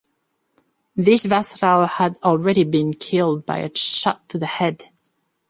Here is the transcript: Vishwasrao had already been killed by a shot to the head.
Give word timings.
Vishwasrao 0.97 1.87
had 1.87 2.17
already 2.23 2.63
been 2.63 2.95
killed 2.95 3.45
by 3.45 3.59
a 3.59 3.69
shot 3.77 4.27
to 4.29 4.39
the 4.39 4.47
head. 4.47 4.85